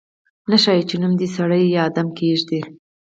[0.49, 2.59] نه ښايي چې نوم دې سړی یا آدمي کېږدي.